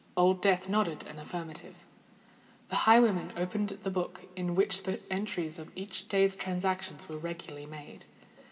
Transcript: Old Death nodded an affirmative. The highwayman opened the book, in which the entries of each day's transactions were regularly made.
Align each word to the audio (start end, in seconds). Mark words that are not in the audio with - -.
Old 0.17 0.41
Death 0.41 0.67
nodded 0.67 1.05
an 1.05 1.19
affirmative. 1.19 1.75
The 2.69 2.75
highwayman 2.89 3.33
opened 3.37 3.77
the 3.83 3.91
book, 3.91 4.21
in 4.35 4.55
which 4.55 4.81
the 4.81 4.99
entries 5.13 5.59
of 5.59 5.71
each 5.75 6.07
day's 6.07 6.35
transactions 6.35 7.07
were 7.07 7.17
regularly 7.19 7.67
made. 7.67 8.05